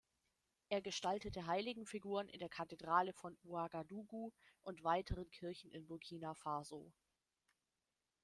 Er 0.69 0.81
gestaltete 0.81 1.45
Heiligenfiguren 1.45 2.27
in 2.27 2.39
der 2.39 2.49
Kathedrale 2.49 3.13
von 3.13 3.37
Ouagadougou 3.43 4.31
und 4.63 4.83
weiteren 4.83 5.29
Kirchen 5.29 5.69
in 5.69 5.85
Burkina 5.85 6.33
Faso. 6.33 6.91